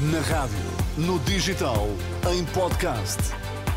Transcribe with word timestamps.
Na 0.00 0.20
rádio, 0.20 0.56
no 0.96 1.18
digital, 1.18 1.86
em 2.32 2.42
podcast. 2.54 3.18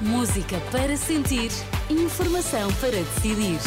Música 0.00 0.60
para 0.70 0.96
sentir, 0.96 1.50
informação 1.90 2.72
para 2.74 2.92
decidir. 2.92 3.58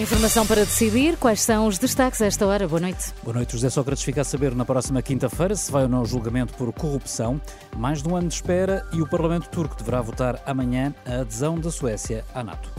Informação 0.00 0.46
para 0.46 0.60
decidir. 0.60 1.16
Quais 1.16 1.40
são 1.40 1.66
os 1.66 1.78
destaques 1.78 2.22
a 2.22 2.26
esta 2.26 2.46
hora? 2.46 2.68
Boa 2.68 2.80
noite. 2.80 3.12
Boa 3.24 3.34
noite. 3.34 3.54
José 3.54 3.70
Sócrates 3.70 4.04
fica 4.04 4.20
a 4.20 4.24
saber 4.24 4.54
na 4.54 4.64
próxima 4.64 5.02
quinta-feira 5.02 5.56
se 5.56 5.72
vai 5.72 5.82
ou 5.82 5.88
não 5.88 6.04
julgamento 6.04 6.54
por 6.54 6.72
corrupção. 6.72 7.40
Mais 7.76 8.04
de 8.04 8.08
um 8.08 8.14
ano 8.14 8.28
de 8.28 8.34
espera 8.34 8.86
e 8.92 9.02
o 9.02 9.08
Parlamento 9.08 9.48
turco 9.48 9.74
deverá 9.74 10.00
votar 10.00 10.40
amanhã 10.46 10.94
a 11.04 11.22
adesão 11.22 11.58
da 11.58 11.72
Suécia 11.72 12.24
à 12.32 12.44
NATO. 12.44 12.70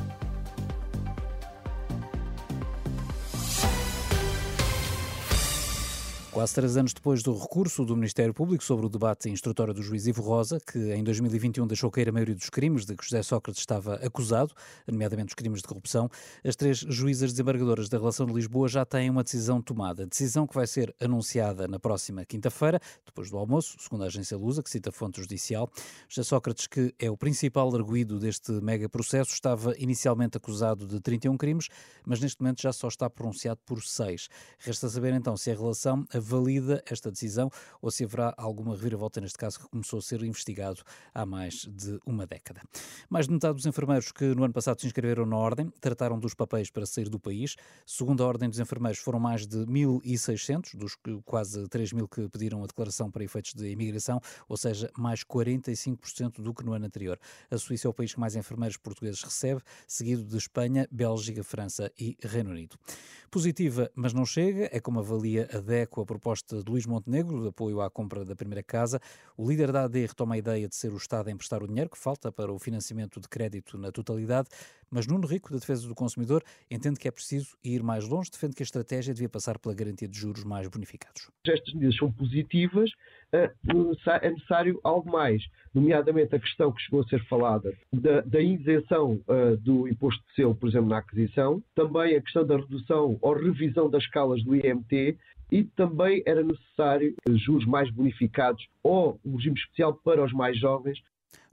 Quase 6.31 6.53
três 6.53 6.77
anos 6.77 6.93
depois 6.93 7.23
do 7.23 7.35
recurso 7.35 7.83
do 7.83 7.95
Ministério 7.95 8.35
Público 8.35 8.63
sobre 8.63 8.85
o 8.85 8.89
debate 8.89 9.27
instrutório 9.31 9.73
do 9.73 9.81
juiz 9.81 10.05
Ivo 10.05 10.21
Rosa, 10.21 10.59
que 10.59 10.77
em 10.93 11.03
2021 11.03 11.65
deixou 11.65 11.89
cair 11.89 12.07
a 12.07 12.11
maioria 12.11 12.35
dos 12.35 12.51
crimes 12.51 12.85
de 12.85 12.95
que 12.95 13.03
José 13.03 13.23
Sócrates 13.23 13.59
estava 13.59 13.95
acusado, 13.95 14.53
nomeadamente 14.87 15.29
os 15.29 15.33
crimes 15.33 15.59
de 15.59 15.67
corrupção, 15.67 16.07
as 16.45 16.55
três 16.55 16.77
juízas 16.77 17.31
desembargadoras 17.31 17.89
da 17.89 17.97
relação 17.97 18.27
de 18.27 18.33
Lisboa 18.33 18.67
já 18.67 18.85
têm 18.85 19.09
uma 19.09 19.23
decisão 19.23 19.59
tomada. 19.59 20.05
Decisão 20.05 20.45
que 20.45 20.53
vai 20.53 20.67
ser 20.67 20.95
anunciada 21.01 21.67
na 21.67 21.79
próxima 21.79 22.23
quinta-feira, 22.23 22.79
depois 23.03 23.31
do 23.31 23.37
almoço, 23.37 23.75
segundo 23.79 24.03
a 24.03 24.07
agência 24.07 24.37
Lusa, 24.37 24.61
que 24.61 24.69
cita 24.69 24.91
fonte 24.91 25.19
judicial. 25.19 25.67
José 26.07 26.23
Sócrates, 26.23 26.67
que 26.67 26.93
é 26.99 27.09
o 27.09 27.17
principal 27.17 27.75
arguído 27.75 28.19
deste 28.19 28.51
mega 28.51 28.87
processo, 28.87 29.33
estava 29.33 29.73
inicialmente 29.79 30.37
acusado 30.37 30.85
de 30.85 31.01
31 31.01 31.35
crimes, 31.37 31.69
mas 32.05 32.19
neste 32.19 32.39
momento 32.39 32.61
já 32.61 32.71
só 32.71 32.87
está 32.87 33.09
pronunciado 33.09 33.59
por 33.65 33.81
seis. 33.81 34.29
Resta 34.59 34.87
saber 34.87 35.13
então 35.15 35.35
se 35.35 35.49
a 35.49 35.55
relação 35.55 36.05
valida 36.19 36.83
esta 36.85 37.11
decisão 37.11 37.49
ou 37.81 37.89
se 37.91 38.03
haverá 38.03 38.33
alguma 38.37 38.75
reviravolta 38.75 39.21
neste 39.21 39.37
caso 39.37 39.59
que 39.59 39.69
começou 39.69 39.99
a 39.99 40.01
ser 40.01 40.23
investigado 40.23 40.81
há 41.13 41.25
mais 41.25 41.65
de 41.65 41.99
uma 42.05 42.25
década. 42.25 42.61
Mais 43.09 43.27
de 43.27 43.33
metade 43.33 43.55
dos 43.55 43.65
enfermeiros 43.65 44.11
que 44.11 44.25
no 44.35 44.43
ano 44.43 44.53
passado 44.53 44.79
se 44.79 44.87
inscreveram 44.87 45.25
na 45.25 45.37
Ordem 45.37 45.71
trataram 45.79 46.19
dos 46.19 46.33
papéis 46.33 46.69
para 46.69 46.85
sair 46.85 47.09
do 47.09 47.19
país. 47.19 47.55
Segundo 47.85 48.23
a 48.23 48.27
Ordem 48.27 48.49
dos 48.49 48.59
Enfermeiros, 48.59 48.99
foram 48.99 49.19
mais 49.19 49.47
de 49.47 49.57
1.600 49.57 50.75
dos 50.75 50.97
quase 51.25 51.67
3 51.67 51.93
mil 51.93 52.07
que 52.07 52.27
pediram 52.29 52.63
a 52.63 52.67
declaração 52.67 53.09
para 53.09 53.23
efeitos 53.23 53.53
de 53.53 53.69
imigração, 53.69 54.21
ou 54.47 54.57
seja, 54.57 54.91
mais 54.97 55.23
45% 55.23 56.41
do 56.41 56.53
que 56.53 56.63
no 56.63 56.73
ano 56.73 56.85
anterior. 56.85 57.19
A 57.49 57.57
Suíça 57.57 57.87
é 57.87 57.89
o 57.89 57.93
país 57.93 58.13
que 58.13 58.19
mais 58.19 58.35
enfermeiros 58.35 58.77
portugueses 58.77 59.21
recebe, 59.23 59.61
seguido 59.87 60.23
de 60.23 60.37
Espanha, 60.37 60.87
Bélgica, 60.91 61.43
França 61.43 61.91
e 61.99 62.17
Reino 62.21 62.51
Unido. 62.51 62.77
Positiva, 63.31 63.91
mas 63.93 64.11
não 64.11 64.25
chega, 64.25 64.69
é 64.71 64.79
como 64.79 64.99
avalia 64.99 65.47
a 65.53 65.59
DECO 65.59 66.01
a 66.01 66.05
proposta 66.09 66.63
de 66.63 66.71
Luís 66.71 66.87
Montenegro 66.87 67.39
de 67.43 67.49
apoio 67.49 67.81
à 67.81 67.89
compra 67.89 68.25
da 68.25 68.35
primeira 68.35 68.63
casa. 68.63 68.99
O 69.37 69.47
líder 69.47 69.71
da 69.71 69.83
AD 69.83 70.07
retoma 70.07 70.33
a 70.33 70.37
ideia 70.39 70.67
de 70.67 70.75
ser 70.75 70.91
o 70.91 70.97
Estado 70.97 71.27
a 71.27 71.31
emprestar 71.31 71.61
o 71.61 71.67
dinheiro 71.67 71.87
que 71.87 71.99
falta 71.99 72.31
para 72.31 72.51
o 72.51 72.57
financiamento 72.57 73.21
de 73.21 73.29
crédito 73.29 73.77
na 73.77 73.91
totalidade, 73.91 74.49
mas 74.89 75.05
Nuno 75.05 75.27
Rico, 75.27 75.51
da 75.51 75.59
Defesa 75.59 75.87
do 75.87 75.93
Consumidor, 75.93 76.43
entende 76.69 76.99
que 76.99 77.07
é 77.07 77.11
preciso 77.11 77.55
ir 77.63 77.83
mais 77.83 78.07
longe, 78.07 78.31
defende 78.31 78.55
que 78.55 78.63
a 78.63 78.65
estratégia 78.65 79.13
devia 79.13 79.29
passar 79.29 79.59
pela 79.59 79.75
garantia 79.75 80.07
de 80.07 80.17
juros 80.17 80.43
mais 80.43 80.67
bonificados. 80.67 81.29
Estas 81.45 81.75
medidas 81.75 81.95
são 81.97 82.11
positivas, 82.11 82.89
é 83.31 84.29
necessário 84.29 84.79
algo 84.83 85.11
mais, 85.11 85.43
nomeadamente 85.73 86.35
a 86.35 86.39
questão 86.39 86.71
que 86.71 86.81
chegou 86.81 87.01
a 87.01 87.07
ser 87.07 87.23
falada 87.27 87.73
da, 87.93 88.21
da 88.21 88.41
isenção 88.41 89.21
uh, 89.27 89.57
do 89.57 89.87
imposto 89.87 90.23
de 90.27 90.35
selo, 90.35 90.55
por 90.55 90.69
exemplo, 90.69 90.89
na 90.89 90.97
aquisição, 90.97 91.63
também 91.75 92.15
a 92.15 92.21
questão 92.21 92.45
da 92.45 92.57
redução 92.57 93.17
ou 93.21 93.33
revisão 93.33 93.89
das 93.89 94.03
escalas 94.03 94.43
do 94.43 94.55
IMT 94.55 95.17
e 95.51 95.63
também 95.63 96.23
era 96.25 96.43
necessário 96.43 97.15
juros 97.27 97.65
mais 97.65 97.89
bonificados 97.91 98.67
ou 98.83 99.19
um 99.25 99.35
regime 99.35 99.57
especial 99.57 99.93
para 99.93 100.23
os 100.23 100.31
mais 100.31 100.59
jovens. 100.59 100.99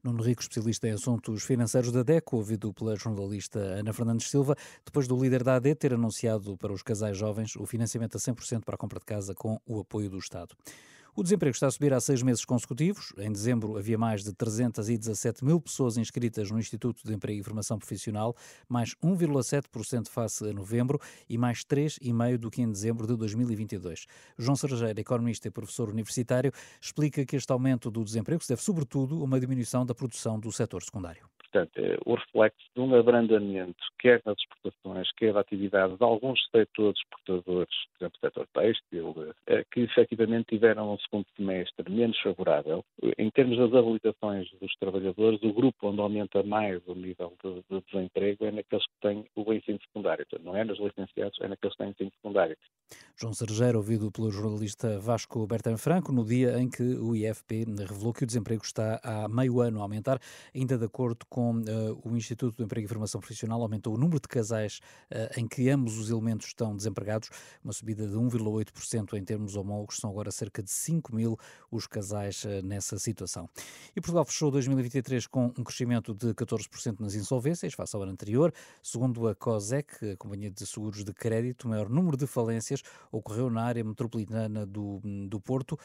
Nuno 0.04 0.22
Rico, 0.22 0.40
especialista 0.40 0.86
em 0.86 0.92
assuntos 0.92 1.44
financeiros 1.44 1.90
da 1.90 2.02
DECO, 2.02 2.36
ouvido 2.36 2.72
pela 2.72 2.94
jornalista 2.94 3.58
Ana 3.58 3.92
Fernandes 3.92 4.30
Silva, 4.30 4.54
depois 4.84 5.08
do 5.08 5.20
líder 5.20 5.42
da 5.42 5.56
AD 5.56 5.74
ter 5.74 5.94
anunciado 5.94 6.56
para 6.56 6.72
os 6.72 6.82
casais 6.82 7.16
jovens 7.16 7.56
o 7.56 7.66
financiamento 7.66 8.16
a 8.16 8.20
100% 8.20 8.64
para 8.64 8.76
a 8.76 8.78
compra 8.78 9.00
de 9.00 9.04
casa 9.04 9.34
com 9.34 9.58
o 9.66 9.80
apoio 9.80 10.08
do 10.08 10.18
Estado. 10.18 10.54
O 11.18 11.22
desemprego 11.22 11.54
está 11.54 11.66
a 11.66 11.70
subir 11.70 11.94
há 11.94 11.98
seis 11.98 12.22
meses 12.22 12.44
consecutivos. 12.44 13.14
Em 13.16 13.32
dezembro 13.32 13.78
havia 13.78 13.96
mais 13.96 14.22
de 14.22 14.34
317 14.34 15.42
mil 15.46 15.58
pessoas 15.58 15.96
inscritas 15.96 16.50
no 16.50 16.58
Instituto 16.58 17.00
de 17.02 17.14
Emprego 17.14 17.40
e 17.40 17.42
Formação 17.42 17.78
Profissional, 17.78 18.36
mais 18.68 18.94
1,7% 19.02 20.08
face 20.08 20.46
a 20.46 20.52
novembro 20.52 21.00
e 21.26 21.38
mais 21.38 21.64
3,5% 21.64 22.36
do 22.36 22.50
que 22.50 22.60
em 22.60 22.70
dezembro 22.70 23.06
de 23.06 23.16
2022. 23.16 24.04
João 24.36 24.56
Sergeira, 24.56 25.00
economista 25.00 25.48
e 25.48 25.50
professor 25.50 25.88
universitário, 25.88 26.52
explica 26.78 27.24
que 27.24 27.36
este 27.36 27.50
aumento 27.50 27.90
do 27.90 28.04
desemprego 28.04 28.42
se 28.42 28.50
deve 28.50 28.60
sobretudo 28.60 29.18
a 29.22 29.24
uma 29.24 29.40
diminuição 29.40 29.86
da 29.86 29.94
produção 29.94 30.38
do 30.38 30.52
setor 30.52 30.82
secundário 30.82 31.26
portanto, 31.56 31.78
é 31.78 31.96
o 32.04 32.14
reflexo 32.14 32.66
de 32.74 32.80
um 32.80 32.94
abrandamento, 32.94 33.76
quer 33.98 34.20
nas 34.24 34.36
exportações, 34.38 35.10
quer 35.12 35.32
da 35.32 35.40
atividade 35.40 35.96
de 35.96 36.04
alguns 36.04 36.38
setores 36.50 36.98
exportadores, 36.98 37.74
por 37.98 38.04
exemplo, 38.04 38.18
o 38.18 38.26
setor 38.26 38.46
têxtil, 38.52 39.34
é, 39.46 39.64
que 39.72 39.80
efetivamente 39.80 40.48
tiveram 40.48 40.92
um 40.92 40.98
segundo 40.98 41.26
semestre 41.36 41.90
menos 41.90 42.18
favorável. 42.20 42.84
Em 43.18 43.30
termos 43.30 43.56
das 43.58 43.72
habilitações 43.72 44.50
dos 44.60 44.74
trabalhadores, 44.76 45.42
o 45.42 45.52
grupo 45.52 45.88
onde 45.88 46.00
aumenta 46.00 46.42
mais 46.42 46.82
o 46.86 46.94
nível 46.94 47.32
de, 47.42 47.62
de 47.70 47.82
desemprego 47.90 48.44
é 48.44 48.50
naqueles 48.50 48.84
que 48.84 49.00
têm 49.00 49.24
o 49.34 49.52
ensino 49.52 49.78
secundário. 49.80 50.26
Não 50.40 50.56
é 50.56 50.64
nos 50.64 50.78
licenciados, 50.78 51.38
é 51.40 51.48
naqueles 51.48 51.74
que 51.74 51.82
têm 51.82 51.90
ensino 51.90 52.10
secundário. 52.16 52.56
João 53.18 53.32
Sergeiro, 53.32 53.78
ouvido 53.78 54.12
pelo 54.12 54.30
jornalista 54.30 54.98
Vasco 54.98 55.46
Bertan 55.46 55.78
Franco, 55.78 56.12
no 56.12 56.22
dia 56.22 56.60
em 56.60 56.68
que 56.68 56.82
o 56.82 57.16
IFP 57.16 57.64
revelou 57.78 58.12
que 58.12 58.24
o 58.24 58.26
desemprego 58.26 58.62
está 58.62 59.00
há 59.02 59.26
meio 59.26 59.58
ano 59.62 59.78
a 59.78 59.82
aumentar, 59.82 60.20
ainda 60.54 60.76
de 60.76 60.84
acordo 60.84 61.24
com 61.26 61.60
uh, 61.60 61.98
o 62.04 62.14
Instituto 62.14 62.58
do 62.58 62.64
Emprego 62.64 62.84
e 62.84 62.88
Formação 62.88 63.18
Profissional, 63.18 63.62
aumentou 63.62 63.94
o 63.94 63.96
número 63.96 64.20
de 64.20 64.28
casais 64.28 64.80
uh, 65.10 65.40
em 65.40 65.48
que 65.48 65.70
ambos 65.70 65.96
os 65.96 66.10
elementos 66.10 66.48
estão 66.48 66.76
desempregados, 66.76 67.30
uma 67.64 67.72
subida 67.72 68.06
de 68.06 68.14
1,8% 68.14 69.14
em 69.14 69.24
termos 69.24 69.56
homólogos, 69.56 69.96
são 69.96 70.10
agora 70.10 70.30
cerca 70.30 70.62
de 70.62 70.70
5 70.70 71.16
mil 71.16 71.38
os 71.70 71.86
casais 71.86 72.44
uh, 72.44 72.60
nessa 72.62 72.98
situação. 72.98 73.48
E 73.96 74.00
Portugal 74.02 74.26
fechou 74.26 74.50
2023 74.50 75.26
com 75.26 75.46
um 75.56 75.64
crescimento 75.64 76.12
de 76.12 76.34
14% 76.34 77.00
nas 77.00 77.14
insolvências, 77.14 77.72
face 77.72 77.96
ao 77.96 78.02
ano 78.02 78.12
anterior. 78.12 78.52
Segundo 78.82 79.26
a 79.26 79.34
COSEC, 79.34 80.10
a 80.10 80.16
Companhia 80.18 80.50
de 80.50 80.66
Seguros 80.66 81.02
de 81.02 81.14
Crédito, 81.14 81.64
o 81.64 81.70
maior 81.70 81.88
número 81.88 82.18
de 82.18 82.26
falências 82.26 82.75
ocorreu 83.10 83.50
na 83.50 83.62
área 83.62 83.84
metropolitana 83.84 84.66
do, 84.66 85.00
do 85.28 85.40
Porto, 85.40 85.78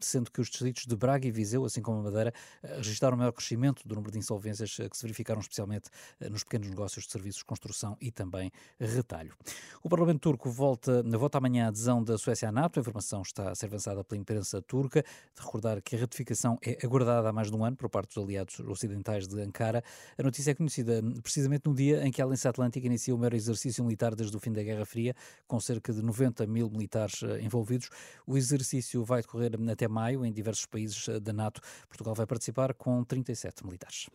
sendo 0.00 0.30
que 0.30 0.40
os 0.40 0.48
distritos 0.48 0.86
de 0.86 0.96
Braga 0.96 1.26
e 1.26 1.30
Viseu, 1.30 1.64
assim 1.64 1.82
como 1.82 2.00
a 2.00 2.02
Madeira, 2.02 2.32
registraram 2.62 3.16
o 3.16 3.18
maior 3.18 3.32
crescimento 3.32 3.86
do 3.86 3.94
número 3.94 4.12
de 4.12 4.18
insolvências 4.18 4.78
eh, 4.80 4.88
que 4.88 4.96
se 4.96 5.02
verificaram 5.02 5.40
especialmente 5.40 5.90
eh, 6.20 6.28
nos 6.28 6.44
pequenos 6.44 6.68
negócios 6.68 7.04
de 7.04 7.12
serviços, 7.12 7.42
construção 7.42 7.96
e 8.00 8.10
também 8.10 8.50
retalho. 8.78 9.34
O 9.82 9.88
Parlamento 9.88 10.20
turco 10.20 10.50
volta, 10.50 11.02
vota 11.02 11.38
amanhã 11.38 11.66
a 11.66 11.68
adesão 11.68 12.02
da 12.02 12.18
Suécia 12.18 12.48
à 12.48 12.52
NATO. 12.52 12.78
A 12.78 12.80
informação 12.80 13.22
está 13.22 13.50
a 13.50 13.54
ser 13.54 13.66
avançada 13.66 14.02
pela 14.04 14.20
imprensa 14.20 14.60
turca. 14.62 15.02
De 15.02 15.42
recordar 15.42 15.80
que 15.82 15.96
a 15.96 16.00
ratificação 16.00 16.58
é 16.62 16.78
aguardada 16.84 17.28
há 17.28 17.32
mais 17.32 17.50
de 17.50 17.56
um 17.56 17.64
ano 17.64 17.76
por 17.76 17.88
parte 17.88 18.14
dos 18.14 18.24
aliados 18.24 18.60
ocidentais 18.60 19.26
de 19.26 19.40
Ankara. 19.40 19.82
A 20.16 20.22
notícia 20.22 20.50
é 20.50 20.54
conhecida 20.54 21.00
hum, 21.02 21.20
precisamente 21.20 21.66
no 21.66 21.74
dia 21.74 22.06
em 22.06 22.10
que 22.10 22.20
a 22.20 22.24
Aliança 22.24 22.48
Atlântica 22.48 22.86
inicia 22.86 23.14
o 23.14 23.18
maior 23.18 23.34
exercício 23.34 23.84
militar 23.84 24.14
desde 24.14 24.36
o 24.36 24.40
fim 24.40 24.52
da 24.52 24.62
Guerra 24.62 24.84
Fria, 24.84 25.14
com 25.46 25.60
cerca 25.68 25.92
de 25.92 26.02
90 26.02 26.46
mil 26.46 26.70
militares 26.70 27.22
eh, 27.22 27.40
envolvidos. 27.42 27.90
O 28.26 28.36
exercício 28.36 29.04
vai 29.04 29.20
decorrer 29.20 29.52
até 29.70 29.86
maio 29.86 30.24
em 30.24 30.32
diversos 30.32 30.66
países 30.66 31.08
da 31.22 31.32
NATO. 31.32 31.60
Portugal 31.88 32.14
vai 32.14 32.26
participar 32.26 32.72
com 32.74 33.04
37 33.04 33.64
militares. 33.64 34.08